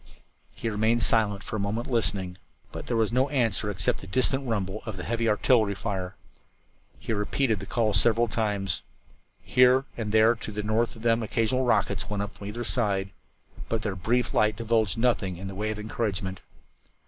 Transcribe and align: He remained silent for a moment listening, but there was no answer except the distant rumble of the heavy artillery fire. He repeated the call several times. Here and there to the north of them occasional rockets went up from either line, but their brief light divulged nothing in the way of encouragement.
He 0.51 0.67
remained 0.67 1.03
silent 1.03 1.43
for 1.43 1.55
a 1.57 1.59
moment 1.59 1.85
listening, 1.85 2.39
but 2.71 2.87
there 2.87 2.97
was 2.97 3.13
no 3.13 3.29
answer 3.29 3.69
except 3.69 4.01
the 4.01 4.07
distant 4.07 4.47
rumble 4.47 4.81
of 4.87 4.97
the 4.97 5.03
heavy 5.03 5.29
artillery 5.29 5.75
fire. 5.75 6.15
He 6.97 7.13
repeated 7.13 7.59
the 7.59 7.67
call 7.67 7.93
several 7.93 8.27
times. 8.27 8.81
Here 9.43 9.85
and 9.95 10.11
there 10.11 10.33
to 10.33 10.51
the 10.51 10.63
north 10.63 10.95
of 10.95 11.03
them 11.03 11.21
occasional 11.21 11.65
rockets 11.65 12.09
went 12.09 12.23
up 12.23 12.33
from 12.33 12.47
either 12.47 12.65
line, 12.77 13.11
but 13.69 13.83
their 13.83 13.95
brief 13.95 14.33
light 14.33 14.55
divulged 14.55 14.97
nothing 14.97 15.37
in 15.37 15.47
the 15.47 15.53
way 15.53 15.69
of 15.69 15.77
encouragement. 15.77 16.39